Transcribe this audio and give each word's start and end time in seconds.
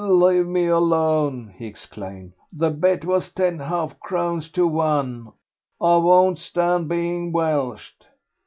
"Leave 0.03 0.47
me 0.47 0.65
alone," 0.65 1.53
he 1.59 1.67
exclaimed; 1.67 2.33
"the 2.51 2.71
bet 2.71 3.05
was 3.05 3.31
ten 3.35 3.59
half 3.59 3.99
crowns 3.99 4.49
to 4.49 4.65
one. 4.65 5.31
I 5.79 5.97
won't 5.97 6.39
stand 6.39 6.89
being 6.89 7.31
welshed." 7.31 8.07